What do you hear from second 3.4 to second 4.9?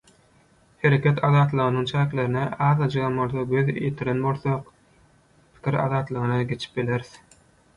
göz ýetiren bolsak